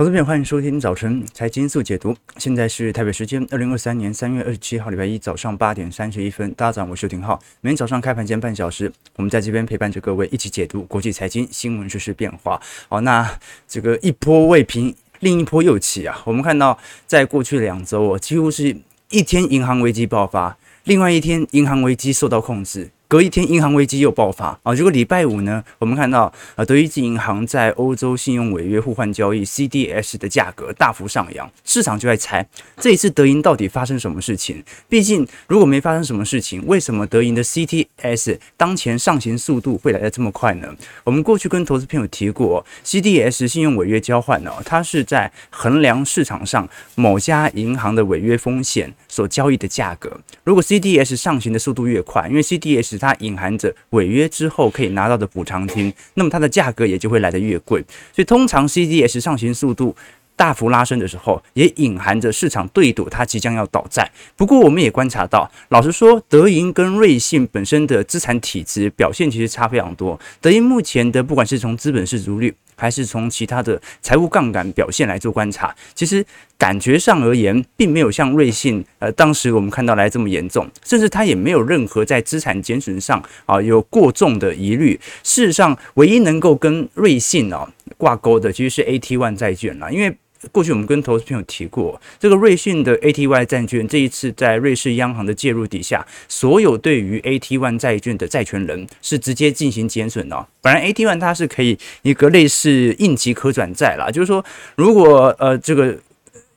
[0.00, 2.16] 投资朋友，欢迎收听早晨财经速解读。
[2.38, 6.50] 现在是台北时间二零二三年三月二十七号礼拜一早上八点三十一分。
[6.54, 7.38] 大家早上好，我是廷浩。
[7.60, 12.58] 每天早上开盘前半小时，我们在这边陪伴着各位一起解读国际财经新闻、时事变化。
[12.88, 13.30] 好，那
[13.68, 16.22] 这个一波未平，另一波又起啊！
[16.24, 18.74] 我们看到，在过去两周哦，几乎是
[19.10, 22.90] 一天银行危机爆发，另外一天银行危机受到控制。
[23.10, 24.72] 隔一天，银行危机又爆发啊！
[24.72, 34.62] 如果礼拜五呢，我们看到呃，德意志银行在欧洲信用违约互换交易 CDS 的价格大幅上扬，市场就在猜这一次德银到底发生什么事情。
[34.88, 40.72] 毕竟，如果没发生什么事情，为什么德银的 CDS 当前上行速度会来得这么快呢？
[41.02, 50.20] 我们过去跟投资朋友提过，CDS 信用违约交换呢，它是在衡量市场上某家银行的违约风险所交易的价格。
[50.44, 57.80] 如果 CDS 上行的速度越快，因为 CDS 它隐含着违约之后可以拿到的补偿金，那么它的价格也就会来得越贵。
[58.12, 59.96] 所以通常 CDS 上行速度
[60.36, 64.10] 大幅拉升的时候，也隐含着市场对赌它即将要倒债。
[64.36, 70.18] 不过我们也观察到，老实说，德银跟瑞信本身的资产体质表现其实差非常多。
[70.40, 76.24] 德银目前的不管是从资本市足率，还是从其他的财务杠杆表现来做观察，其实
[76.56, 84.98] 感觉上而言，并没有像瑞信呃当时我们看到来这么严重，甚至它也没有任何在资产减损上啊有过重的疑虑。
[85.22, 90.16] 事实上，唯一能够跟瑞信啊挂钩的，其实是 AT1 债券了，因为。
[90.52, 100.46] 过去我们跟投资朋友提过，这个瑞信的 ATY 债券，这一次在瑞士央行的介入底下，所有对于 AT1 债券的债权人是直接进行减损的。
[100.60, 104.44] 本来 AT1 它是可以一个类似应急可转债啦，就是说
[104.76, 105.96] 如果呃这个。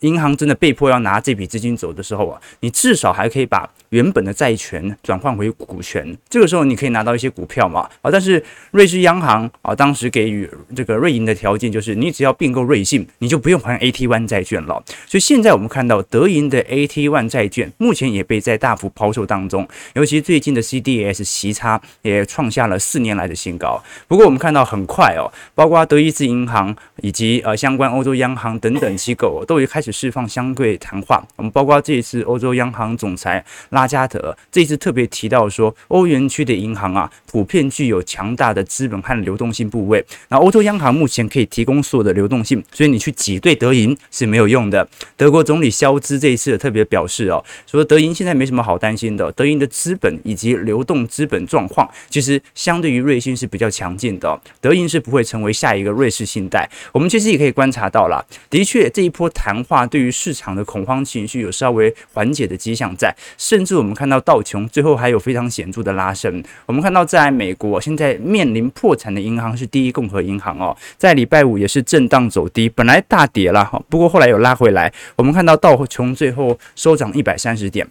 [0.04, 8.12] 银行真的被迫要拿这笔资金走的时候啊，你至少还可以把原本的债权转换为股权，这个时候你可以拿到一些股票嘛啊。
[8.12, 14.84] 但是瑞士央行啊，当时给予这个瑞银的条件就是，你只要并购瑞信，你就不用还 AT1 债券了。
[15.08, 23.82] 所以现在我们看到德银的 AT1 债券目前也被在大幅抛售当中，尤其最近的 CDS 息差也创下了四年来的新高。
[24.08, 29.94] 不过我们看到很快哦，包括德意志银行以及呃相关欧洲央行等等机构都已开始。
[29.94, 40.04] 释放相对谈话，我们包括这一次欧洲央行总裁拉加德这一次特别提到说，欧元区的银行啊，普遍具有强大的资本和流动性部位。
[40.30, 44.88] 那欧洲央行目前可以提供所有的流动性，所以你去挤兑德银是没有用的。
[45.16, 56.70] 德国总理肖兹这一次特别表示哦，说德银现在没什么好担心的，德银的资本以及流动资本状况其实相对于瑞信是比较强劲的，德银是不会成为下一个瑞士信贷。
[56.92, 59.84] 我们其实也可以观察到了，的确这一波谈话。
[59.94, 66.44] 对于市场的恐慌情绪有稍微缓解的迹象在，甚至我们看到道琼最后还有非常显著的拉升。
[66.66, 74.92] 我们看到在美国现在面临破产的银行是第一共和银行哦，在礼拜五也是震荡走低，本来大跌了哈，不过后来有拉回来。
[75.16, 77.88] 我们看到道琼最后收涨一百三十点。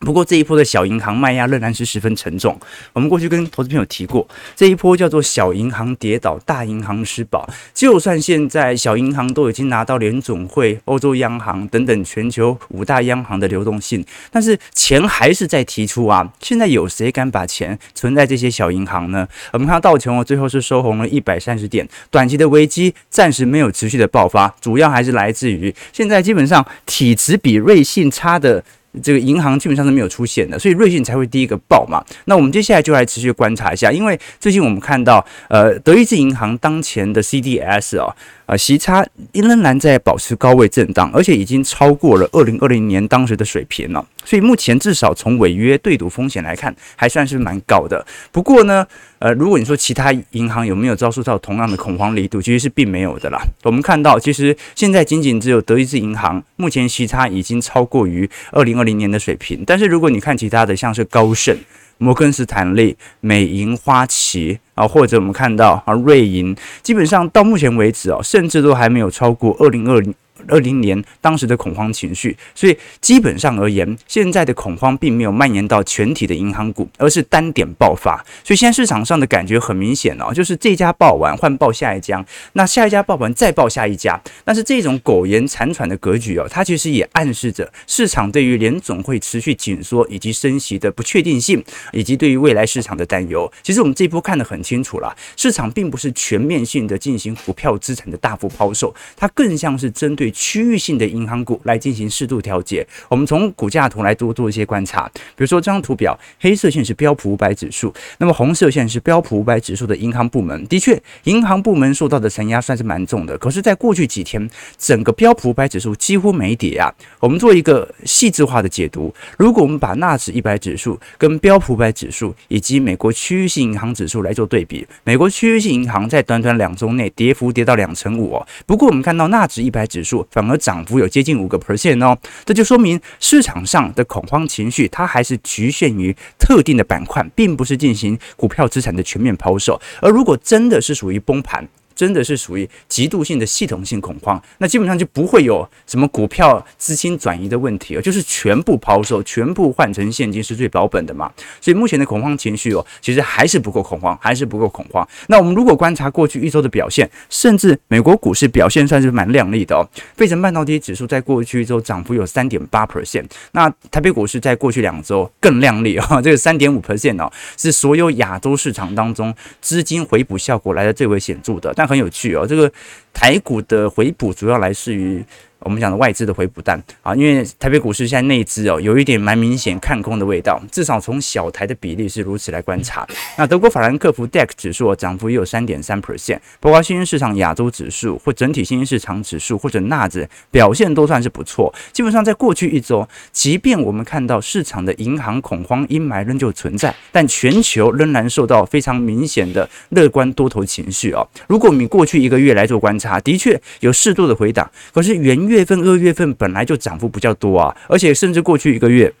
[0.00, 2.58] 不过这一波的小银行卖压仍然是十分沉重。
[2.92, 7.48] 我们过去跟投资朋友提过，这一波叫做小银行跌倒，大银行吃饱。
[7.74, 16.32] 就算现在小银行都已经拿到联总会、欧洲央行等等全球五大央行的流动性，但是钱还是在提出啊。
[16.40, 19.28] 现在有谁敢把钱存在这些小银行呢？
[19.52, 28.64] 我们看到道琼最后是收红了一百三十点，短期的危机暂时没有持续的爆发，主要还是来自于现在基本上体质比瑞信差的。
[29.02, 32.04] 这个银行基本上是没有出现的，所以瑞信才会第一个爆嘛。
[32.24, 38.14] 那我们接下来就来持续观察一下，因为最近我们看到，呃，德意志银行当前的 CDS 啊。
[38.50, 44.04] 啊，息差仍然在保持高位震荡，而且已经超过了二零二零年当时的水平了。
[44.24, 48.04] 所以目前至少从违约对赌风险来看，还算是蛮高的。
[48.32, 48.84] 不过呢，
[49.20, 53.40] 呃，如果你说其他银行有没有遭受到同样的恐慌力度，其实是并没有的啦。
[53.62, 59.62] 我们看到，其实现在仅仅只有德意志银行目前息差已经超过于二零二零年的水平。
[59.64, 61.56] 但是如果你看其他的，像是高盛。
[62.00, 70.14] 摩根斯坦利、美银、花旗啊，或者我们看到啊，瑞银，基本上到目前为止啊，甚至都还没有超过二零二零。
[70.48, 78.16] 二零年当时的恐慌情绪，所以基本上而言，现在的恐慌并没有蔓延到全体的银行股，而是单点爆发。
[78.42, 84.20] 所以现在市场上的感觉很明显哦，就是这家爆完换爆下一家，那下一家爆完再爆下一家。
[84.44, 93.50] 但是这种苟延残喘的格局哦，它其实也暗示着市场对于联总会持续紧缩以及升息的不确定性，以及对于未来市场的担忧。
[93.62, 100.29] 其实我们这一波看得很清楚了，市场并不是全面性的进行股票资产的大幅抛售，它更像是针对。
[100.30, 102.86] 区域性的银行股来进行适度调节。
[103.08, 110.66] 我们从股价图来多做一些观察，比如说这张图表，黑色线是标普五百指数，那么红色线是标普五百指数的银行部门。
[110.66, 113.36] 的确，银行部门受到的承压算是蛮重的。
[113.38, 114.48] 可是，在过去几天，
[114.78, 116.92] 整个标普五百指数几乎没跌啊。
[117.18, 128.46] 我们做一个细致化的解读，如果我们把纳指一百指数跟标普五百指数以及美国区域性银行指数来做对比，美国区域性银行在短短两周内跌幅跌到两成五哦。
[128.66, 139.80] 不过，我们看到纳指一百指数反而涨幅有接近五个 percent 哦，这就说明市场上的恐慌情绪它还是局限于特定的板块，并不是进行股票资产的全面抛售。
[140.00, 141.66] 而如果真的是属于崩盘，
[142.00, 151.30] 真的是属于极度性的系统性恐慌，那基本上就不会有什么股票资金转移的问题了，就是全部抛售，全部换成现金是最保本的嘛。
[151.60, 155.06] 所以目前的恐慌情绪哦，其实还是不够恐慌，还是不够恐慌。
[155.26, 159.86] 那我们如果观察过去一周的表现，甚至美国股市表现算是蛮亮丽的哦。
[160.16, 171.89] 费城半导体指数在过去一周涨幅有三点八 percent，那台北股市在过去两周更亮丽哦，这个三点五 percent 哦，是所有亚洲市场当中资金回补效果来的最为显著的，但。
[171.90, 172.72] 很有趣啊，这个
[173.12, 175.24] 台股的回补主要来自于。
[175.62, 183.06] 我们讲的外资的回补单啊，因为台北股市现在内资哦，有一点蛮明显看空的味道，至少从小台的比例是如此来观察。
[183.36, 191.70] 那德国法兰克福 DAX 指数涨幅也有三点三 percent，包括新兴市场亚洲指数或整体新兴市场指数或者纳指表现都算是不错。
[191.92, 201.28] 基本上在过去一周，即便我们看到市场的银行恐慌阴霾仍旧存在，但全球仍然受到非常明显的乐观多头情绪哦。
[201.46, 205.40] 如果你过去一个月来做观察，的确有适度的回档，可是元。
[205.50, 209.12] 月份、二月份本来就涨幅比较多啊，而且甚至过去一个月，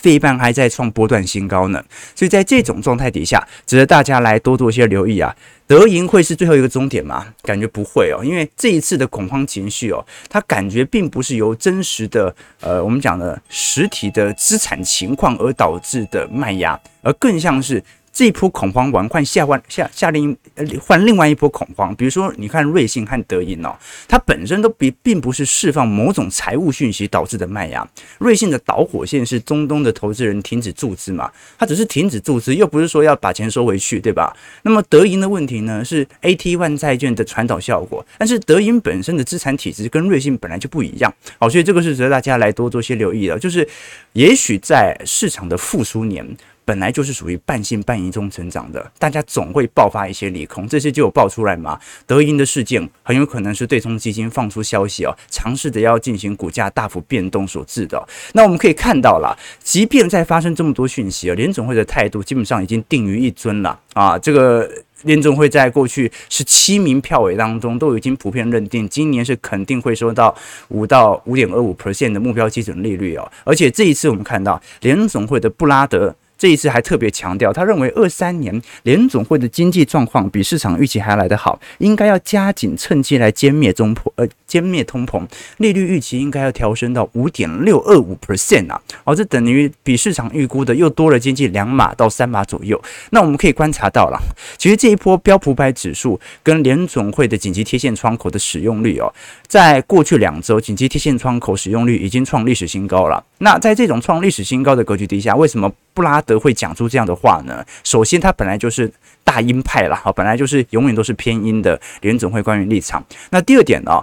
[0.00, 1.80] 费半还在创波段新高呢。
[2.16, 5.36] 所以在这种状态底下，值得大家来多多些留意啊。
[5.68, 7.26] 德银会是最后一个终点吗？
[7.42, 17.80] 感觉不会哦，因为这一次的恐慌情绪哦，它感觉并不是由真实的呃，我们讲的实体的资产情况而导致的卖压，而更像是。
[18.12, 20.36] 这一波恐慌完，换下换下下另
[20.80, 23.74] 换另外一波恐慌，比如说你看瑞信和德银哦，
[24.06, 27.88] 它本身都并并不是释放某种财务讯息导致的卖压。
[28.18, 34.36] 瑞信的导火线是中东的投资人停止注资嘛，它只是停止注资，又不是说要把钱收回去，对吧？
[34.62, 43.66] 那么德银的问题呢是 AT1 债券的传导效果，但是德银本身的资产体质跟瑞信本来就不一样，好，所以这个是值得大家来多做些留意的，就是
[44.12, 46.36] 也许在市场的复苏年。
[46.64, 51.78] 本来就是属于半信半疑中成长的，大家总会爆发一些利空，这些就有爆出来嘛。
[52.06, 58.06] 德银的事件很有可能是对冲基金放出消息哦，尝试着要进行股价大幅变动所致的。
[58.34, 64.16] 那我们可以看到了，即便在发生这么多讯息啊，联总会的态度基本上已经定于一尊了啊。
[64.18, 64.70] 这个
[65.02, 70.32] 联总会在过去十七名票委当中都已经普遍认定，今年是肯定会收到
[70.68, 73.30] 五到五点二五 percent 的目标基准利率哦。
[73.44, 76.14] 而且这一次我们看到联总会的布拉德。
[76.42, 85.24] 这一次还特别强调，他认为二三年联总会的经济状况比市场预期还来得好，应该要加紧趁机来歼灭中破呃歼灭通膨，
[85.58, 92.82] 利率预期应该要调升到五点六二五 percent 啊，哦，这等于比市场预估的又多了接近两码到三码左右。
[93.10, 94.20] 那我们可以观察到了，
[94.58, 99.14] 其实这一波标普百指数跟联总会的紧急贴现窗口的使用率哦，
[99.46, 103.24] 在过去两周紧急贴现窗口使用率已经创历史新高了。
[103.38, 107.64] 那在这种创历史新高的格局底下，为什么布拉德会讲出这样的话呢？
[107.84, 108.92] 首先，他本来就是
[109.24, 113.04] 大鹰派了，哈，本来就是永远都是偏鹰的联总会关于立场。
[113.30, 114.02] 那第二点呢，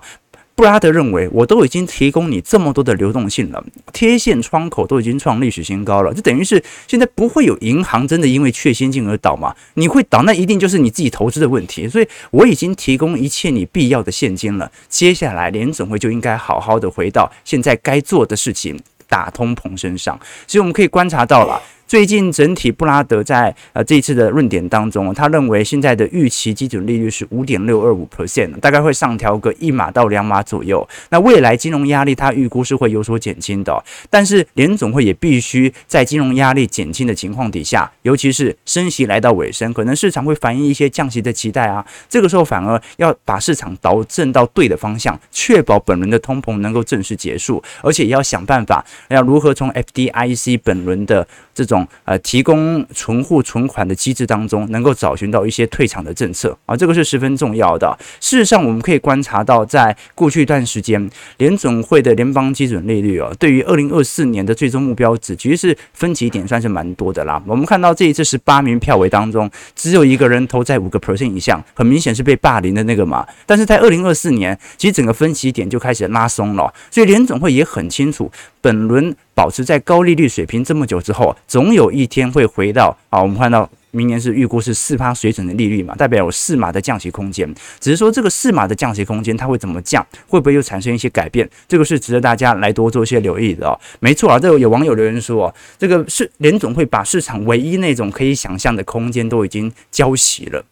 [0.55, 9.55] 布拉德认为，我都已经提供你这么多的流动性了，贴现窗口都已经创历史新高了，就等于是现在不会有银行真的因为缺现金而倒嘛？
[9.75, 11.88] 你会倒，那一定就是你自己投资的问题。
[11.88, 18.79] 所以我已经提供一切你必要的现金了，接下来联总会就应该好好的回到现在该做的事情。
[19.12, 21.59] 打通膨身上，所以我们可以观察到了。
[21.89, 30.88] 最近整体布拉德在呃这一次的论点当中，他认为现在的预期基准利率是五点六二五 percent，大概会上调个一码到两码左右。
[31.10, 41.84] 那未来金融压力他预估是会有所减轻的，但是联总会也必须在金融压力减轻的情况底下，尤其是升息来到尾声，可能市场会反映一些降息的期待啊。
[42.08, 51.27] 这个时候反而要把市场导正到对的方向，确保本轮的通膨能够正式结束，而且也要想办法要如何从 FDIC 本轮的
[51.60, 51.86] 这种。
[52.06, 57.98] 呃提供存户存款的机制当中，能够找寻到一些退场的政策啊，这个是十分重要的。
[58.20, 67.42] 事实上，我们可以观察到，在过去一段时间，联总会的联邦基准利率啊，对于二零二四年的最终目标值，其实是分歧点算是蛮多的啦。
[67.48, 73.25] 我们看到这一次十八名票委当中，只有一个人投在五个 percent 以上，很明显是被霸凌的那个嘛。
[73.46, 83.70] 但是在二零二四年，其实整个分歧点就开始拉松了，所以联总会也很清楚，本轮保持在高利率水平这么久之后，总有一天会回到啊，我们看到。
[83.92, 87.51] 明年是预估是四趴水准的利率嘛，代表有四码的降息空间。
[87.80, 91.50] 只是说这个四码的降息空间它会怎么降，会不会又产生一些改变？
[91.68, 93.74] 这个是值得大家来多做一些留意的哦。
[94.00, 100.63] 没错啊，这个有网友留言说，这个是联总会把市场唯一那种可以想象的空间都已经浇熄了。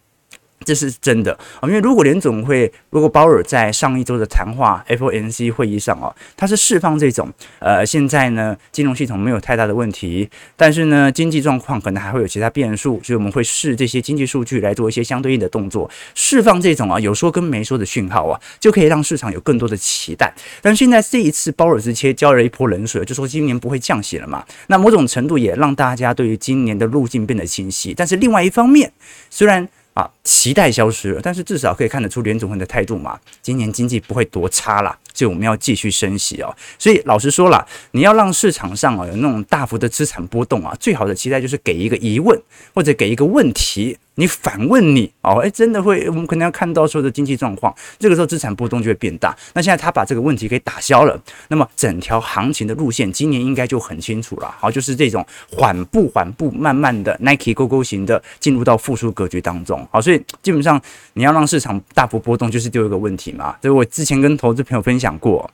[0.66, 20.34] 这是真的啊，因为如果联总会，如果鲍尔在上一周的谈话 FOMC 会议上啊，他是释放这种呃，现在呢金融系统没有太大的问题，但是呢经济状况可能还会有其他变数，所以我们会视这些经济数据来做一些相对应的动作，释放这种啊有说跟没说的讯号啊，就可以让市场有更多的期待。
[20.62, 27.94] 但是现在这一次鲍尔直接浇了一泼冷水，就说今年不会降息了嘛，那某种程度也让大家对于今年的路径变得清晰。
[27.96, 28.92] 但是另外一方面，
[29.30, 33.20] 虽然啊，期待消失了，但是至少可以看得出连总会的态度嘛。
[33.42, 36.56] 今年经济不会多差啦，所以我们要继续升息哦。
[36.78, 42.40] 所以老实说了，你要让市场上啊有那种大幅的资产波动啊，最好的期待就是给一个疑问
[42.76, 43.98] 或者给一个问题。
[44.20, 49.38] 你反问你哦，诶，真的会，我们可能要看到说的经济状况，这个时候资产波动就会变大。
[49.54, 51.16] 那现在他把这个问题给打消了，
[51.50, 54.52] 那么整条行情的路线今年应该就很清楚了。
[54.60, 59.88] 好，就是这种缓步、缓步、慢慢的 Nike 勾勾型的进入到复苏格局当中。
[59.92, 60.82] 好，所以基本上
[61.14, 63.56] 你要让市场大幅波动，就是丢一个问题嘛。
[63.62, 65.48] 所以我之前跟投资朋友分享过。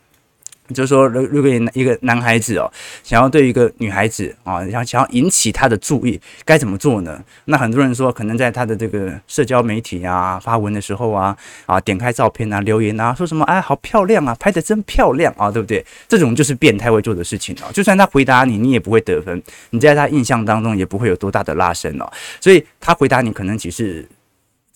[0.74, 2.72] 就是说，如如果一个男孩子哦，
[3.04, 7.22] 想要对一个女孩子啊，想想要引起她的注意，该怎么做呢？
[7.46, 15.86] 那很多人说，可能在他的这个社交媒体啊发文的时候啊，啊点开照片啊留言啊，说什么哎好漂亮啊，拍得真漂亮啊，对不对？
[16.08, 17.70] 这种就是变态会做的事情哦。
[17.74, 22.10] 就算他回答你，你也不会得分，你在他印象当中也不会有多大的拉升哦。
[22.40, 24.08] 所以他回答你，可能只是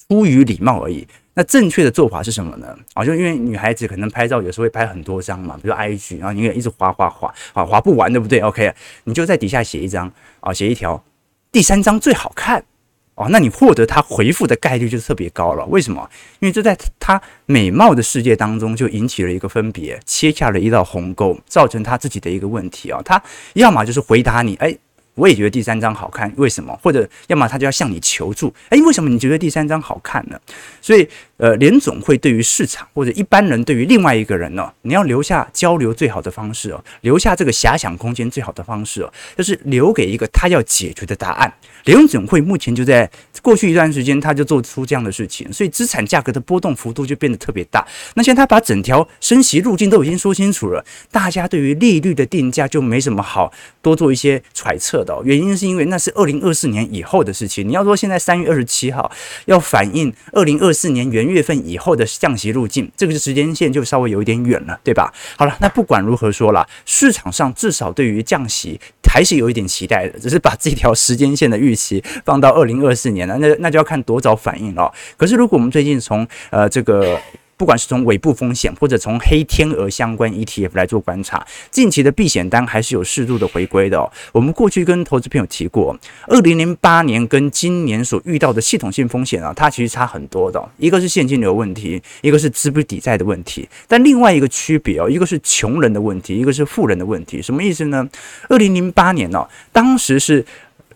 [0.10, 1.08] 出于礼貌而已。
[1.38, 2.76] 那正确的做法是什么呢？
[2.96, 11.04] 啊，就因为女孩子可能拍照有时候会拍很多张嘛，比如 IG，然后你也一直划划划，啊，滑不完，对不对？OK，你就在底下写一张啊，写一条，
[11.52, 12.66] 第三张最好看
[13.14, 15.64] 哦，那你获得她回复的概率就特别高了。
[15.68, 16.10] 为什么？
[16.40, 23.00] 因为这在她美貌的世界当中就引起了一个分别，切下了一道鸿沟，造成她自己的一个问题啊。
[23.06, 23.22] 她
[23.54, 24.76] 要么就是回答你，哎。
[25.18, 26.80] 我也觉得第三张好看，为什么？
[26.84, 30.40] 或者要么他就要向你求助，诶，为什么你觉得第三张好看呢？
[30.80, 41.54] 所以，呃，联总会对于市场或者一般人对于另外一个人呢，你要留下交流最好的方式哦，留下这个遐想空间最好的方式哦，就是留给一个他要解决的答案。
[41.86, 43.10] 联总会目前就在
[43.42, 47.88] 过去一段时间，他就做出这样的事情，所以资产价格的波动幅度就变得特别大。
[48.16, 55.16] 那现在他把整条升息路径都已经说清楚了，大家对于利率的定价就没什么好多做一些揣测的。
[55.24, 57.68] 原因是因为那是二零二四年以后的事情。
[57.68, 59.10] 你要说现在三月二十七号
[59.46, 65.14] 要反映二零二四年元月份以后的降息路径，这个时间线就稍微有一点远了，对吧？
[65.38, 74.92] 好了，那不管如何说了，市场上至少对于降息还是有一点期待的，只是把这条时间线的预期放到二零二四年了，那那就要看多早反应了。
[75.18, 77.20] 可是如果我们最近从呃这个。
[77.58, 84.10] 不管是从尾部风险，或者从黑天鹅相关 ETF 来做观察，近期的避险单还是有适度的回归的。
[84.32, 85.98] 我们过去跟投资朋友提过，
[86.28, 90.64] 二零零八年跟今年所遇到的系统性风险啊，它其实差很多的。
[90.78, 93.68] 一个是现金流问题，一个是资不抵债的问题。
[93.88, 97.42] 但另外一个区别哦，一个是穷人的问题，一个是富人的问题。
[97.42, 98.08] 什么意思呢？
[98.50, 100.46] 二零零八年哦，当时是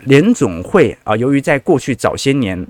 [0.03, 2.67] 联总会啊，由于在过去早些年。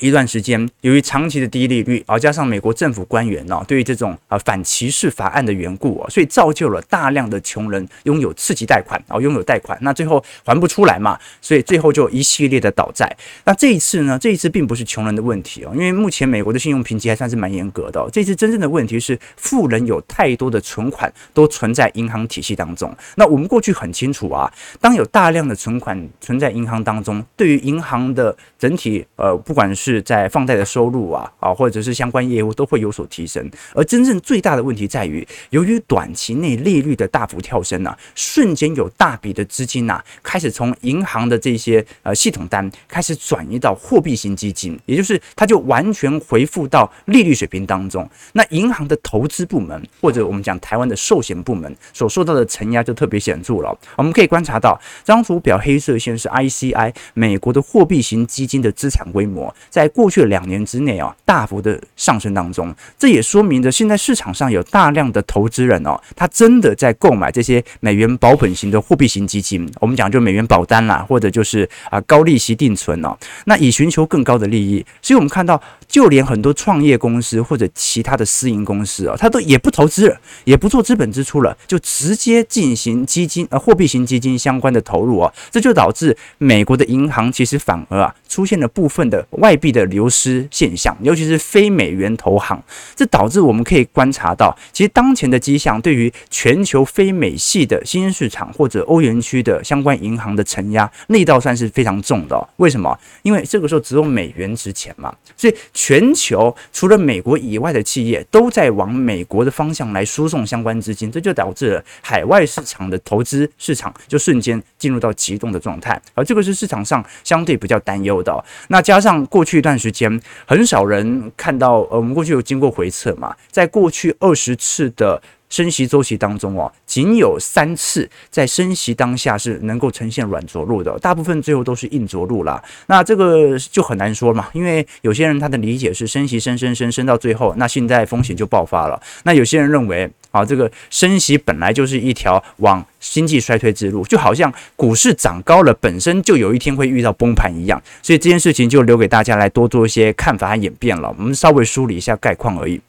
[0.00, 13.16] 一段时间，由于长期的低利率，啊，加上美国政府官员呢，对于这种啊反歧视法案的缘故啊，所以造就了大量的穷人拥有次级贷款，啊，拥有贷款，那最后还不出来嘛，所以最后就一系列的倒债。
[13.44, 18.04] 那这一次呢，这一次并不是穷人的问题哦，因为目前美国的信用评级还算是蛮严格的。
[18.12, 22.92] 这次真正的问题是富人有太多的存款都存在银行体系当中。
[23.14, 33.50] 那我们过去很清楚啊，当有大量的存款存在银行当中，对于银行的整体呃，不管是是在放贷的收入啊啊，或者是相关业务都会有所提升。
[33.74, 48.08] 而真正最大的问题在于，由于短期内利率的大幅跳升啊，瞬间有大笔的资金呐、啊，开始从银行的这些呃系统单开始转移到货币型基金，也就是它就完全回复到利率水平当中。
[48.32, 53.78] 那银行的投资部门或者我们讲台湾的寿险部门所受到的承压就特别显著了。
[53.96, 62.72] 我们可以观察到，这张图表黑色线是 ICI 美国的货币型基金的资产规模，在过去两年之内啊，大幅的上升当中。
[62.96, 69.68] 这也说明着现在市场上有大量的投资人哦，他真的在购买这些美元保本型的货币型基金。
[69.80, 74.86] 我们讲就美元保单啦，或者就是啊高利息定存哦，那以寻求更高的利益。
[75.02, 92.62] 所以我们看到，就连很多创业公司或者其他的私营公司啊，他都也不投资了，也不做资本支出了，就直接进行基金呃货币型基金相关的投入啊，这就导致美国的银行其实反而啊出现了部分的外币的流失现象，尤其是非美元投行，
[92.94, 102.46] 这导致我们可以观察到，其实当前的迹象对于全球非美系的新市场或者欧元区的相关银行的承压力道算是非常重的。
[102.56, 102.94] 为什么？
[103.22, 118.44] 因为这个时候只有美元值钱嘛，所以全球除了美国以外的企业都在往美国的方向来输送相关资金，这就导致了海外市场的投资市场就瞬间进入到急冻的状态，而这个是市场上相对比较担忧的。
[118.68, 132.62] 那加上过去一段时间，很少人看到，呃，我们过去有经过回测嘛，在过去二十次的升息周期当中哦，仅有三次在升息当下是能够呈现软着陆的，大部分最后都是硬着陆了。
[132.86, 139.00] 那这个就很难说嘛，因为有些人他的理解是升息升升升升到最后，那现在风险就爆发了。
[139.22, 147.80] 那有些人认为啊，这个升息本来就是一条往经济衰退之路，就好像股市涨高了，本身就有一天会遇到崩盘一样。
[148.02, 151.14] 所以这件事情就留给大家来多做一些看法和演变了。
[151.16, 152.80] 我们稍微梳理一下概况而已。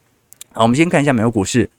[0.53, 1.69] 好，我们先看一下美国股市。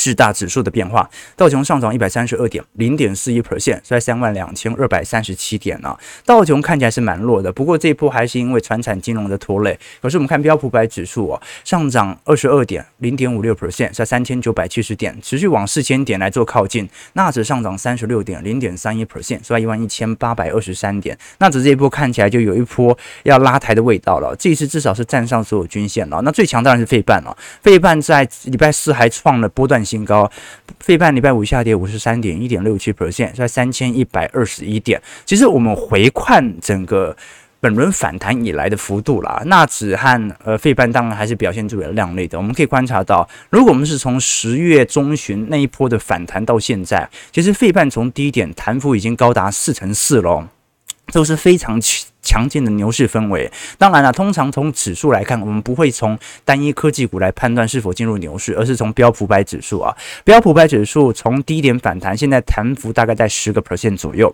[0.00, 5.94] 四大指数的变化，道琼上涨一百三十二点，零点四一 percent，在三万两千二百三十七点呢。
[6.24, 9.78] 道琼看起来是蛮弱的，不过这一波还是因为传产金融的拖累。
[10.00, 16.88] 可是我们看标普百指数哦，上涨二十二点，零点五六 percent，在三千九百七十点，持续往四千点来做靠近。
[17.12, 21.18] 纳指上涨三十六点，零点三一 percent，在一万一千八百二十三点。
[21.36, 26.22] 纳指这一波看起来就有一波要拉抬的味道了，这一次至少是站上所有均线了。
[26.22, 30.30] 那最强当然是费半了，费半在礼拜四还创了波段新高，
[30.78, 35.00] 费半礼拜五下跌五十三点一点六七 percent，在三千一百二十一点。
[35.24, 37.16] 其实我们回看整个
[37.58, 42.38] 本轮反弹以来的幅度啦，纳指和呃费半当然还是表现最为亮丽的。
[42.38, 50.46] 我们可以观察到，如果我们是从十月中旬那一波的反弹到现在，其实费半从低点弹幅已经高达四成四喽，
[51.12, 51.80] 都是非常
[52.22, 52.48] 强。
[52.48, 59.96] 劲的牛市氛围，当然了，通常从指数来看，我们不会从单一科技股来判断是否进入牛市，而是从标普百指数啊。
[60.22, 64.32] 标普百指数从低点反弹，现在弹幅大概在十个 percent 左右。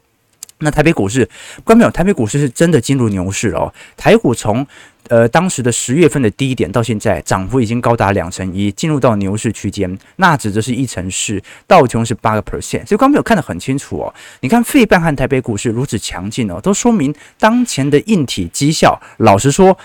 [0.59, 1.29] 那台北股市，
[1.65, 3.75] 观众朋友，台北股市是真的进入牛市了哦。
[3.97, 4.67] 台股从
[5.09, 9.99] 呃，当时的十月份的低点到现在，涨幅已经高达两成一，进入到牛市区间。
[10.17, 12.87] 纳指则是一成四，道琼是八个 percent。
[12.87, 14.15] 所以，刚没有看得很清楚哦。
[14.41, 19.77] 你看，费半和台北股市如此强劲哦，都说明当前的硬体绩效，老实说，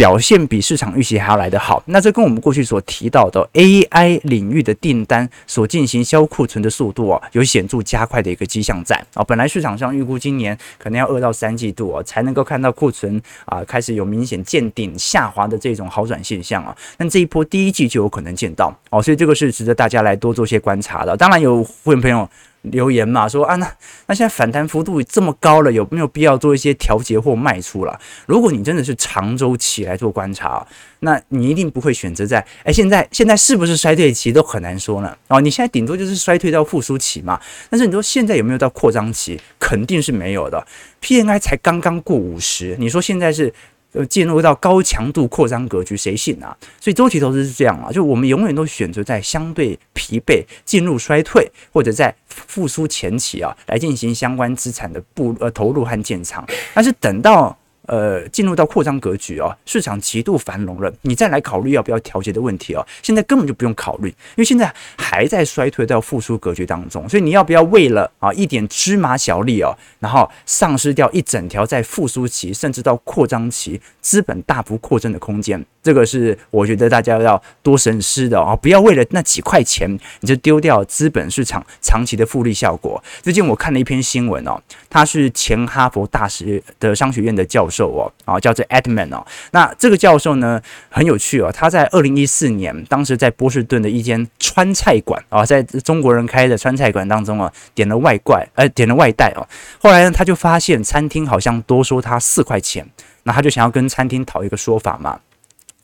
[0.00, 9.22] 表现比市场预期还要来得好，那这跟我们过去所提到的 AI 领域的订单所进行销库存的速度啊，有显著加快的一个迹象在啊。
[9.22, 16.74] 本来市场上预估今年可能要二到三季度啊，才能够看到库存啊开始有明显见顶下滑的这种好转现象啊。
[16.96, 21.14] 但这一波第一季就有可能见到哦，所以这个是值得大家来多做些观察的。
[21.14, 22.26] 当然有会员朋友。
[22.62, 23.72] 留言嘛，说啊，那
[24.06, 27.98] 那现在反弹幅度这么高了，有没有必要做一些调节或卖出了？
[28.26, 30.66] 如果你真的是长周期来做观察，
[31.00, 35.16] 那你一定不会选择在哎，现在现在是不是衰退期都很难说呢？
[35.28, 37.40] 哦，你现在顶多就是衰退到复苏期嘛。
[37.70, 39.40] 但是你说现在有没有到扩张期？
[39.58, 40.66] 肯定是没有的。
[41.00, 43.52] PMI 才刚刚过五十，你说现在是？
[43.92, 46.56] 呃，进入到高强度扩张格局，谁信啊？
[46.80, 56.46] 所以周期投资是这样啊，就我们永远都选择在相对疲惫、进入衰退或者在复苏前期啊，来进行相关资产的布呃投入和建仓。
[56.72, 57.56] 但是等到
[57.90, 62.86] 呃，进入到扩张格局哦，市场极度繁荣了，你再来考虑要不要调节的问题哦。
[63.02, 75.60] 现在根本就不用考虑，因为现在还在衰退到复苏格局当中，所以你要不要为了啊一点芝麻小利哦，然后丧失掉一整条在复苏期甚至到扩张期资本大幅扩增的空间？
[75.82, 83.02] 这个是我觉得大家要多深思的啊，不要为了那几块钱你就丢掉资本市场长期的复利效果。
[83.20, 87.79] 最近我看了一篇新闻哦，他是前哈佛大学的商学院的教授。
[87.80, 89.26] 授哦，啊，叫做 Edmond 哦。
[89.52, 99.46] 那这个教授呢很有趣哦，他在二零一四年，当时在波士顿的一间川菜馆啊，在中国人开的川菜馆当中啊，点了外怪，呃，点了外带哦。
[99.80, 102.86] 后来呢，他就发现餐厅好像多收他四块钱，
[103.22, 105.18] 那他就想要跟餐厅讨一个说法嘛。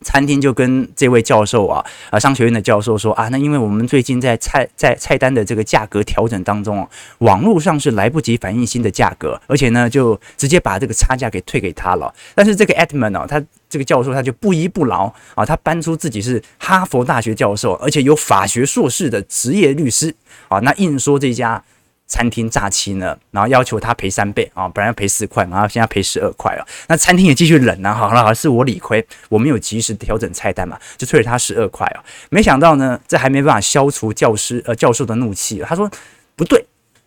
[0.02, 6.86] 餐厅就跟这位教授啊，啊，商学院的教授说啊，那因为我们最近在菜在菜单的这个价格调整当中，
[7.18, 12.12] 网络上是来不及反映新的价格，而且呢，就直接把这个差价给退给他了。
[12.34, 20.14] 但是这个 Edmond 啊，他这个教授他就不依不饶啊，他搬出自己是哈佛大学教授，而且有法学硕士的职业律师
[20.48, 21.62] 啊，那硬说这家。
[22.06, 26.66] 餐厅诈欺呢，然后要求他赔三倍啊，本来要赔四块，然后现在赔十二块了。
[26.88, 32.02] 那餐厅也继续忍啊，好了好了，是我理亏，我没有及时调整菜单嘛，就退了他十二块啊。
[32.30, 35.62] 没想到呢，这还没办法消除教师呃教授的怒气。
[35.66, 35.90] 他说
[36.34, 36.64] 不对，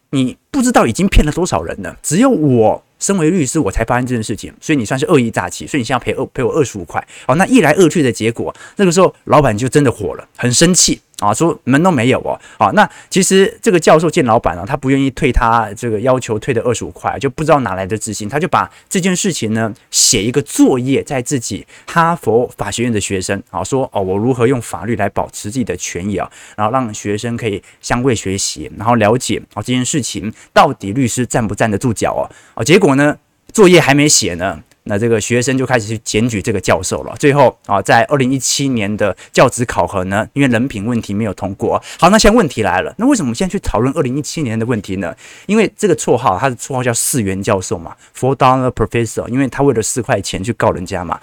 [0.10, 2.84] 你不知道已经骗了多少人了，只有我。
[3.00, 7.02] 身为律师，我才发现这件事情，所以你算是恶意诈欺，所以你现在赔二赔我二十五块。
[7.26, 12.38] 好，那一来二去的结果，那个时候老板就真的火了，很生气啊，说门都没有哦。
[12.58, 32.22] 好，那其实这个教授见老板啊，他不愿意退他这个要求退的二十五块，就不知道哪来的自信，他就把这件事情呢写一个作业在自己哈佛法学院的学生啊，说哦，我如何用法律来保持自己的权益啊，然后让学生可以相互学习，然后了解啊这件事情到底律师站不站得住脚哦。
[32.56, 32.90] 哦，结果。
[33.00, 33.16] 呢，
[33.54, 37.16] 作业还没写呢，那这个学生就开始去检举这个教授了。
[37.20, 41.80] 最后啊，在二零一七年的教职考核呢，因为人品问题没有通过。
[42.00, 45.16] 好，那现在问题来了，那为什么我们现在去讨论二零一七年的问题呢？
[45.46, 51.20] 因为这个绰号，他的绰号叫四元教授嘛，Four Dollar Professor，因为他为了四块钱去告人家嘛，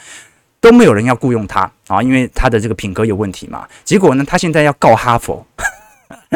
[0.61, 3.67] 都没有人要雇佣他啊，因为他的这个品格有问题嘛。
[3.85, 5.45] 结果呢，他现在要告哈佛。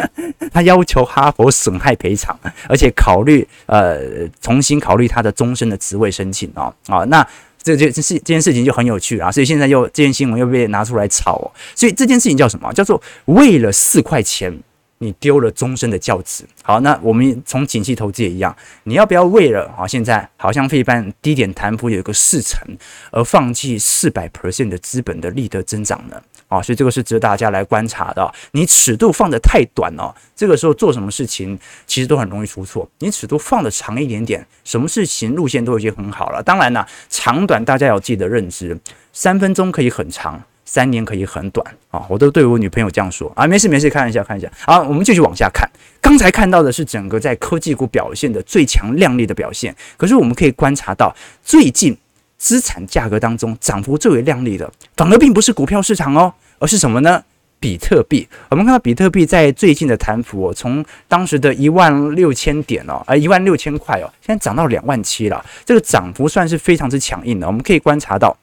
[0.51, 3.99] 他要求哈佛损害赔偿，而且考虑呃
[4.41, 7.25] 重新考虑他的终身的职位申请哦啊，那
[7.61, 12.71] 这这这事这件事情就很有趣啊，所以现在又这件新闻又被拿出来炒，所以这件事情叫什么？
[12.73, 14.57] 叫做为了四块钱
[14.97, 16.43] 你丢了终身的教职。
[16.63, 22.67] 好，那我们从景气投资也一样，你要不要为了啊现在好像费半低点弹幅有一个四成，
[23.11, 26.21] 而放弃四百 percent 的资本的利得增长呢？
[26.51, 28.29] 啊，所以这个是值得大家来观察的。
[28.51, 32.85] 你尺度放得太短哦，这个时候做什么事情其实都很容易出错。
[32.99, 36.43] 你尺度放得长一点点，什么事情路线都已经很好了。
[36.43, 38.77] 当然了，长短大家有自己的认知，
[39.13, 42.05] 三分钟可以很长，三年可以很短啊。
[42.09, 44.51] 我都对我女朋友这样说啊，没事没事，看一下看一下。
[44.67, 45.65] 好，我们继续往下看。
[46.01, 51.97] 刚才看到的是整个在科技股表现的最强亮丽的表现，可是我们可以观察到最近。
[52.41, 57.23] 资产价格当中涨幅最为亮丽的，反而并不是股票市场哦，而是什么呢？
[57.59, 58.27] 比特币。
[58.49, 67.45] 我们看到比特币在最近的弹幅哦，从当时的一万六千点哦，呃一万六千块哦，现在涨到两万七了，这个涨幅算是非常之强硬的。
[67.45, 68.35] 我们可以观察到。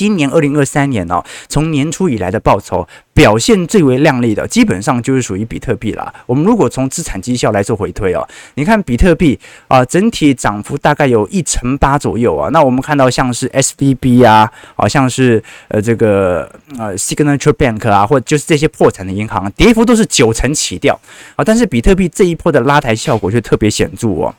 [0.00, 6.10] 今年二零二三年哦，从年初以来的报酬表现最为亮丽的，基本上就是属于比特币啦。
[6.24, 12.48] 我们如果从资产绩效来做回推哦，你看比特币啊、整体涨幅大概有一成八左右啊。
[12.48, 20.98] 那我们看到像是 SVB 啊，好像是呃这个呃 Signature Bank 啊，或者就是这些破产的银行，跌幅都是九成起跳
[21.36, 21.44] 啊。
[21.44, 24.34] 但是比特币这一波的拉抬效果却特别显著哦。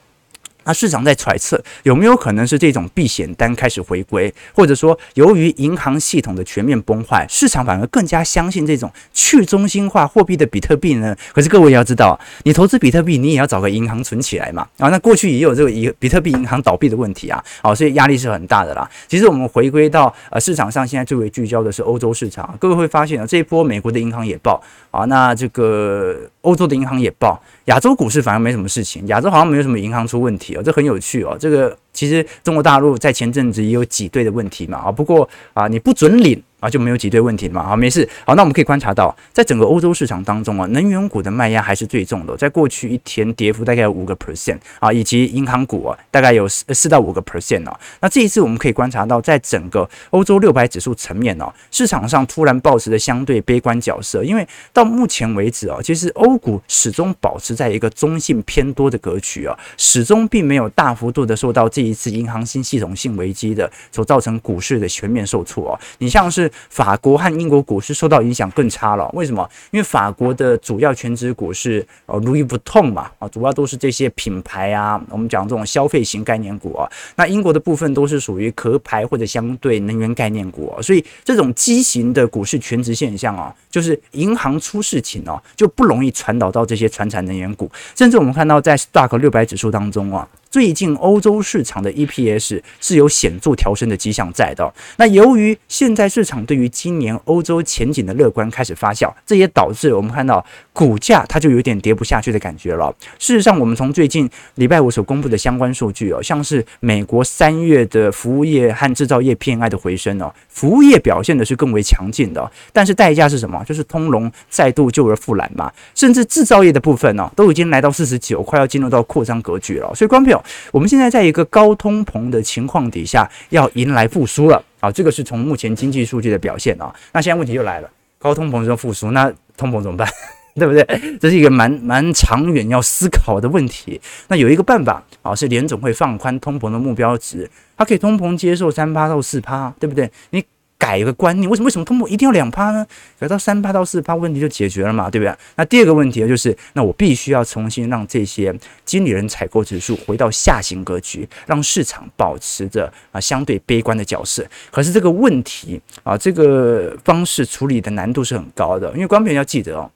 [0.63, 11.15] 那市场在揣测有没有可能是这种避险单开始回归，或者说由于银行系统的全面崩坏，市场反而更加相信这种去中心化货币的比特币呢？
[11.33, 14.67] 可是各位也要知道，你投资比特币，你也要找个银行存起来嘛。
[14.77, 18.89] 啊，那过去也有这个以比特币银行倒闭的问题啊，好，所以压力是很大的啦。
[19.07, 27.41] 其实我们回归到呃市场上，现在最为聚焦的是欧洲市场，各位会发现啊，这一波美国的银行也爆啊，那这个欧洲的银行也爆。
[27.65, 31.77] 亚洲股市反而没什么事情，亚洲好像没有什么银行出问题哦，这很有趣哦，这个。
[31.93, 38.07] 其实中国大陆在前阵子也有挤兑的问题嘛啊，不过啊你不准领啊就没有挤兑问题嘛啊，没事。
[38.25, 47.77] 好，那我们可以观察到，在整个欧洲市场当中啊，能源股的卖压还是最重的，在过去一天跌幅大概有五个 percent 啊，以及银行股啊大概有四四到五个 percent 哦。
[47.99, 61.81] 那这一次我们可以观察到，在整个欧洲六百指数层面哦，市场上突然保持的相对悲观角色，因为到目前为止啊，其实欧股始终保持在一个中性偏多的格局啊，始终并没有大幅度的受到这。
[61.81, 69.49] 这一次银行新系统性危机的所造成股市的全面受挫哦，你像是法国和英国股市受到影响更差了，为什么？
[69.71, 76.89] 因为法国的主要全值股是呃路易不痛嘛啊，主要都是这些品牌啊，我们讲这种消费型概念股啊。
[77.15, 90.27] 那英国的部分都是属于壳牌或者相对能源概念股，所以这种畸形的股市全值现象啊，就是银行出事情哦，就不容易传导到这些传产能源股，甚至我们看到在 Stock 六百指数当中啊。
[90.51, 94.71] 最近欧洲市场的 EPS 是有显著调升的迹象在的。
[94.97, 102.93] 那由于现在市场对于今年欧洲前景的乐观开始发酵，这也导致我们看到股价它就有点跌不下去的感觉了。
[103.17, 113.63] 事实上，我们从最近礼拜五所公布的相关数据哦，像是美国三月的服务业和制造业 PMI 的回升哦，服务业表现的是更为强劲的，但是代价是什么？
[113.63, 119.89] 就是通膨再度救而复燃嘛，甚至制造业的部分呢，都已经来到四十九，快要进入到扩张格局了。
[119.95, 120.40] 所以，观众朋友，
[120.71, 124.91] 我们现在在一个高通膨的情况底下，要迎来复苏了啊！
[124.91, 126.93] 这个是从目前经济数据的表现啊。
[127.13, 130.07] 那现在问题又来了，高通膨之后复苏，那通膨怎么办？
[130.55, 130.85] 对不对？
[131.19, 133.99] 这是一个蛮蛮长远要思考的问题。
[134.27, 140.11] 那有一个办法啊，是联总会放宽通膨的目标值，它可以通膨接受三趴到四趴，对不对？
[140.31, 140.43] 你。
[140.81, 142.83] 改一个观念，为什么为什么通过一定要两趴呢？
[143.19, 145.31] 改到三趴到四趴，问题就解决了嘛，对不对？
[145.55, 148.51] 那第二个问题，就是那我必须要重新让这些
[148.83, 154.43] 经理人采购指数回到下行格局，让市场保持着啊相对悲观的角色。
[154.71, 159.87] 可是这个问题啊，这个方式处理的难度是很高的，因为观众要记得哦。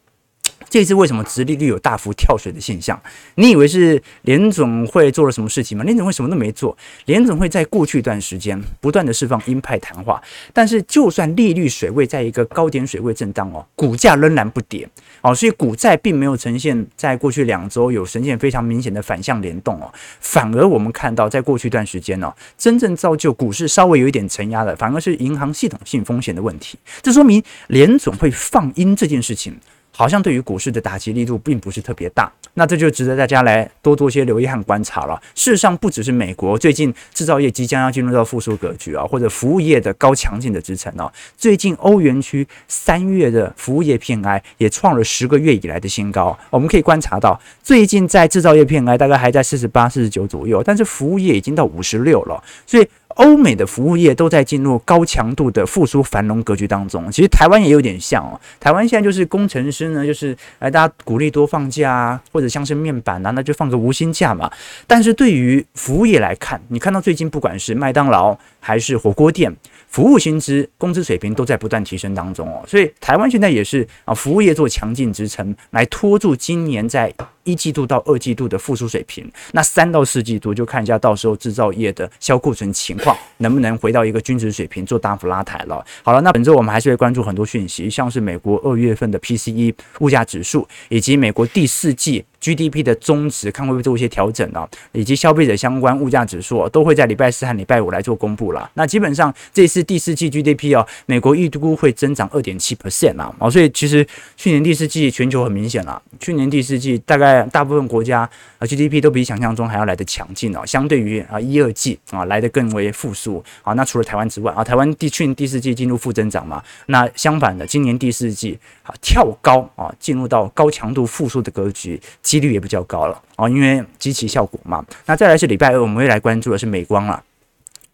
[0.67, 2.99] 这次为什么殖利率有大幅跳水的现象？
[3.35, 5.83] 你以为是联总会做了什么事情吗？
[5.83, 6.75] 联总会什么都没做。
[7.05, 14.87] 联总会在过去一段时间不断的释放鹰派谈话，但是就算利率水位在一个高点水位震荡哦，股价仍然不跌
[15.21, 19.89] 哦，所以股债并没有呈现在过去两周有呈现非常明显的反向联动哦，
[20.19, 26.77] 反而我们看到在过去一段时间呢，真正造就股市稍微有一点承压的，反而是银行系统性风险的问题。
[27.01, 29.55] 这说明联总会放鹰这件事情。
[29.95, 35.17] 好像对于股市的打击力度并不是特别大，那这就值得大家来多多些留意和观察了。
[35.34, 41.10] 事实上，不只是美国最近制造业即将要进入到复苏格局啊，或者服务业的高强劲的支撑哦。
[41.38, 46.38] 最近欧元区三月的服务业 PMI 也创了十个月以来的新高。
[46.49, 52.86] 我们可以观察到，最近在制造业 PMI 大概还在四十八、四十九左右，但是服务业已经到五十六了，所以。
[53.15, 58.39] 欧美的服务业都在进入高强度的复苏繁荣格局当中，其实台湾也有点像哦。
[58.60, 64.51] 台湾现在就是工程师呢，就是哎，大家鼓励多放假啊，或者像是面板啊，那就放个无薪假嘛。
[64.86, 69.56] 但是对于服务业来看，你看到最近不管是麦当劳还是火锅店，
[69.95, 72.62] 服务薪资、工资水平都在不断提升当中哦。
[72.67, 77.13] 所以台湾现在也是啊，服务业做强劲支撑，来拖住今年在。
[77.45, 85.86] 一季度到二季度的复苏水平，那三到四季度就看一下到时候制造业的销库存情况能不能回到一个均值水平做大幅拉抬了。
[86.01, 92.25] 好了，那本周我们还是会关注很多讯息，像是美国二月份的 PCE 物价指数，以及美国第四季。
[92.45, 98.69] GDP 的终值看会不会做一些调整啊，以及消费者相关物价指数都会在礼拜四和礼拜五来做公布了。
[98.75, 104.05] 那基本上这次第四季 GDP 哦，美国预估会增长二点七 percent 啊，哦，所以其实
[104.38, 108.29] 去年第四季全球很明显了，去年第四季大概大部分国家
[108.60, 113.73] 啊 GDP 都比想象中还要来得强劲哦，相对于啊一二季啊来得更为复苏啊。
[113.73, 121.99] 那除了台湾之外啊，台湾第去年第四季进入负增长嘛，那相反的今年第四季啊跳高啊进入到高强度复苏的格局。
[122.35, 124.85] 几率也比较高了哦，因为基期效果嘛。
[125.05, 127.23] 那再来是礼拜二，我们会来关注的是美光了。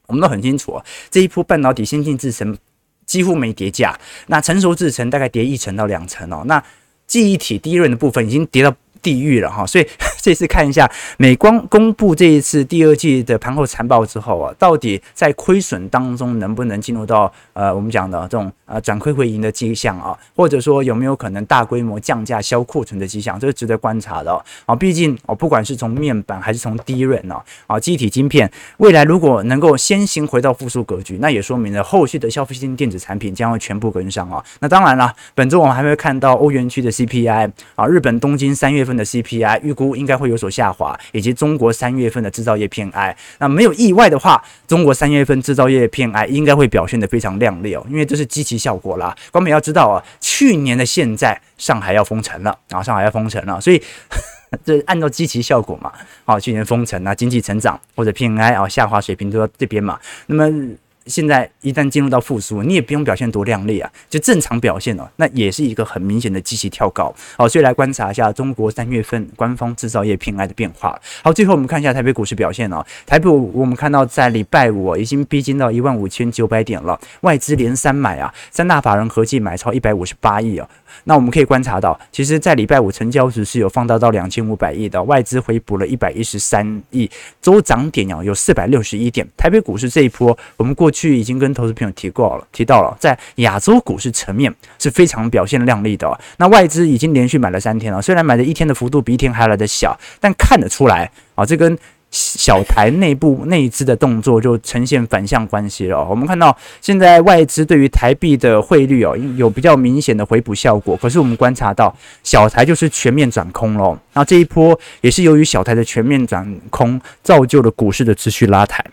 [0.08, 2.58] 我们都很清楚，这一波半导体先进制程
[3.06, 6.42] 几乎没跌价，那成熟制程大概跌一成到两成哦。
[6.48, 6.64] 那
[7.06, 9.88] 记忆体第一轮的部分已经跌到地狱了哈，所以
[10.22, 24.32] 这次看一下美光公布这一次第二季的盘后财报之后啊，到底在亏损当中能不能进入到呃我们讲的这种呃转亏为盈的迹象啊，或者说有没有可能大规模降价销库存的迹象，这是值得观察的
[24.68, 24.76] 啊。
[24.76, 27.36] 毕竟哦，不管是从面板还是从 DRAM 呢
[27.66, 34.44] 啊，记忆体晶片未来如果能够先行回到复苏格局，那也说明了后续的消费性电子产品将会全部跟上啊。
[34.60, 38.91] 那当然了，本周我们还会看到欧元区的 CPI 啊，日本东京三月份。
[38.96, 49.16] 的 CPI 预估应该会有所下滑，以及中国三月份的制造业 PMI，那没有意外的话，中国三月份制造业 PMI 应该会表现得非常亮丽哦，因为这是积极效果啦。
[49.32, 53.82] 光美要知道啊，去年的现在上海要封城了啊，上海要封城了，所以
[54.66, 55.92] 这按照积极效果嘛，
[56.26, 60.76] 啊，去年封城啊，经济成长或者 PMI 啊下滑水平都在这边嘛，那么。
[61.06, 67.14] 现在一旦进入到复苏，你也不用表现多靓丽啊，就正常表现哦，那也是一个很明显的积极跳高。
[67.38, 71.00] 好，所以来观察一下中国三月份官方制造业 PMI 的变化。
[71.24, 72.86] 好，最后我们看一下台北股市表现哦。
[73.06, 80.68] 台北我们看到在礼拜五已经逼近到一万五千九百点了，外资连三买啊，三大法人合计买超一百五十八亿啊。
[81.06, 87.10] 那我们可以观察到，其实，在礼拜五成交值是有放大到两千五百亿的，外资回补了一百一十三亿，
[87.42, 89.26] 周涨点啊有四百六十一点。
[89.38, 96.20] 台北股市这一波，我们过去去已经跟投资朋友提过了，提到了，在亚洲股市层面是非常表现亮丽的。
[96.38, 101.78] 那外资已经连续买了三天了，虽然买的一天的幅度比一天还来的小，但看得出来啊，这跟
[102.12, 106.06] 小台内部内资的动作就呈现反向关系了。
[106.06, 110.98] 我们看到现在外资对于台币的汇率哦，有比较明显的回补效果。
[110.98, 113.98] 可是我们观察到小台就是全面转空喽。
[114.14, 118.84] 那这一波也是由于小台的全面转空，造就了股市的持续拉抬。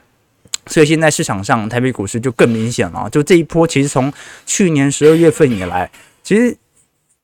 [0.69, 3.09] 所以现在市场上台北股市就更明显了。
[3.11, 4.13] 就这一波，其实从
[4.47, 5.91] 去年十二月份以来，
[6.23, 6.57] 其实。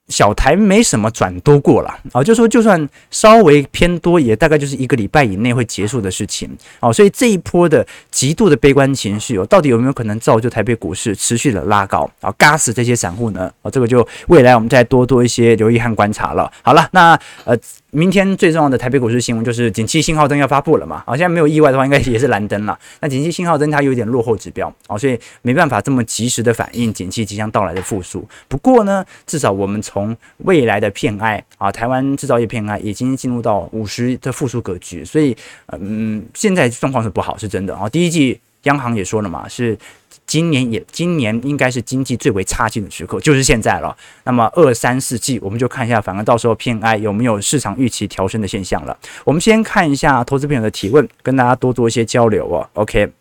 [0.08, 6.46] 小台没什么转多过了啊，就说就算稍微偏多，也大概就是一个礼拜以内会结束的事情
[6.78, 13.50] 啊，所以这一波的极度的悲观情绪哦，到底有没有可能造就台北股市持续的拉高啊，嘎死这些散户呢？
[13.62, 16.52] 啊，这个就未来我们再多多一些留意和观察了。
[16.60, 17.56] 好了，那呃。
[17.94, 21.04] 明天最重要的台北股市新闻就是景气信号灯要发布了嘛？
[21.06, 22.76] 好，现在没有意外的话，应该也是蓝灯了。
[23.00, 28.26] 那景气信号灯它有点落后指标，哦，所以没办法这么及时的反映景气即将到来的复苏。
[28.48, 35.36] 不过呢，至少我们从未来的偏爱啊，台湾制造业偏爱已经进入到五十的复苏格局，所以
[35.78, 37.88] 嗯，现在状况是不好，是真的啊。
[37.88, 39.78] 第一季央行也说了嘛，是。
[40.26, 43.94] 今年也，今年应该是经济最为差劲的时刻，就是现在了。
[44.24, 48.96] 那么二三四季，我们就看一下，反而到时候 PMI 有没有市场预期调升的现象了。
[49.24, 52.66] 我们先看一下投资朋友的提问，跟大家多做一些交流哦。
[52.72, 53.12] OK。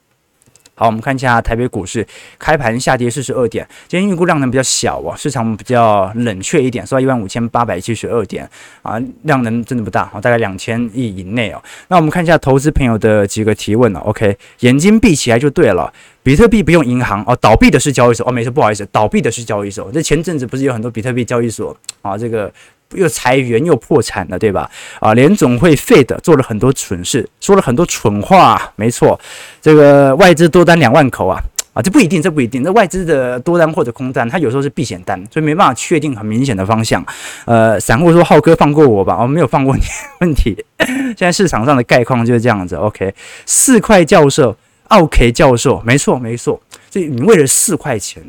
[0.75, 2.05] 好，我们看一下台北股市
[2.39, 8.49] 开盘下跌四十二点，今天预估量能比较小哦，市场比较冷却一点，收到一万五千八百七十二点
[8.81, 11.61] 啊，量能真的不大啊，大概两千亿以内哦。
[11.89, 19.91] 那我们看一下投资朋友的几个提问哦，OK，眼睛闭起来就对了，比特币不用银行哦，倒闭的是交易所哦，没事，不好意思，倒闭的是交易所。
[19.91, 22.51] 这前阵子不是有很多比特币交易所啊，这个。
[22.95, 24.69] 又裁员又破产了，对吧？
[24.99, 28.71] 啊，联总会废的做了很多蠢事，说了很多蠢话。
[28.75, 29.19] 没错，
[29.61, 31.39] 这个外资多单两万口啊，
[31.73, 32.61] 啊，这不一定，这不一定。
[32.63, 37.05] 那外资的多单或者空单，它有时候是避险单，所以没办法确定很明显的方向。
[37.45, 39.81] 呃，散户说：“浩哥放过我吧。”哦，没有放过你，
[40.21, 40.55] 问题。
[40.77, 42.75] 现在市场上的概况就是这样子。
[42.75, 43.13] OK，
[43.45, 44.55] 四块教授
[44.89, 46.61] ，OK 教授，没错没错。
[46.89, 48.23] 所以你为了四块钱。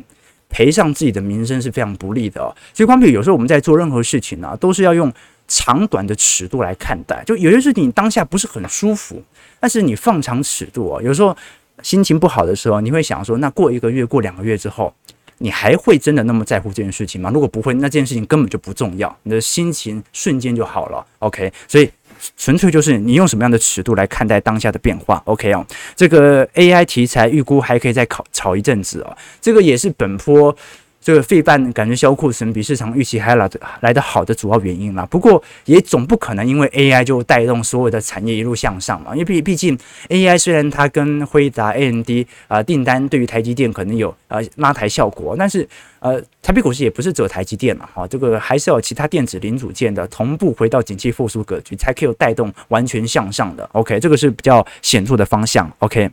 [0.55, 5.11] 赔上自己的名声是非常不利的哦，所以光比有时候我们在做任何事情呢、都是要用
[5.49, 7.21] 长短的尺度来看待。
[7.25, 9.21] 就有些事情当下不是很舒服，
[9.59, 11.35] 但是你放长尺度哦，有时候
[11.81, 14.93] 心情不好的时候，你会想说，那过一个月、过两个月之后，
[15.39, 17.29] 你还会真的那么在乎这件事情吗？
[17.33, 21.05] 如果不会，那这件事情根本就不重要，你的心情瞬间就好了。
[21.19, 21.91] OK，所以。
[22.37, 30.55] 纯粹就是你用什么样的尺度来看待当下的变化？OK 哦，这个 AI 题材预估还可以再炒炒一阵子哦，这个也是本坡。
[31.05, 35.05] 这个费半感觉销库存比市场预期还来的来得好的主要原因啦。
[35.05, 39.11] 不过也总不可能因为 AI 就带动所有的产业一路向上嘛。
[39.11, 39.77] 因为毕毕竟
[40.09, 42.09] AI 虽然它跟辉达、AMD
[42.47, 53.69] 啊订单对于台积电可能有呃拉抬效果，但是呃台北股市也不是只有台积电了哈，这个还是有其他电子零组件的同步回到景气复苏格局，才可以有带动完全向上的。
[53.73, 55.71] OK，这个是比较显著的方向。
[55.77, 56.09] OK。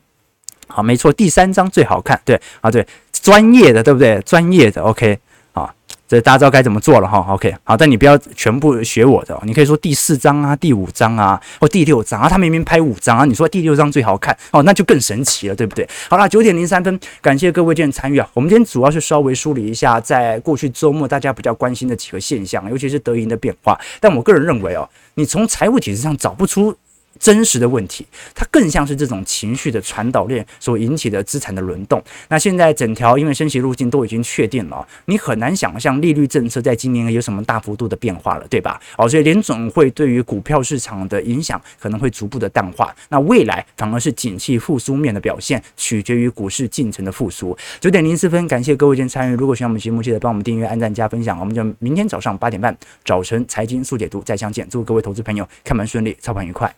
[0.73, 4.19] 好，没错，第三张最好看，对啊，对，专业的，对不对？
[4.23, 5.19] 专业的，OK，
[5.53, 5.71] 好，
[6.09, 15.87] 这大家知道该怎么做了哈，OK，好，但你不要全部学我的，你可以说第四张啊，第五张啊，或第六张啊，他明明拍五张啊，你说第六张最好看，哦，那就更神奇了，对不对？
[16.09, 26.75] 好了，九点零三分，感谢各位今天参与啊，我们今天主要是稍微梳理一下，在过去周末大家比较关心的几个现象，尤其是德银的变化，但我个人认为哦，你从财务体制上找不出。
[27.23, 28.05] 真实的问题，
[28.35, 32.03] 它更像是这种情绪的传导链所引起的资产的轮动。
[32.29, 38.81] 那现在整条因为升息路径都已经确定了，你很难想象利率政策在今年有什么大幅度的变化了，对吧？
[38.99, 42.93] 哦，所以联总会对于股票市场的影响可能会逐步的淡化。
[43.11, 47.57] 那未来反而是景气复苏面的表现，取决于股市进程的复苏。
[47.79, 49.37] 九点零四分，感谢各位今天参与。
[49.37, 51.39] 如果喜欢我们节目，记得帮我们订阅、按赞、加分享。
[51.39, 54.69] 我们就明天早上八点半早晨财经速解读再相见。
[54.69, 56.75] 祝各位投资朋友开门顺利，操盘愉快。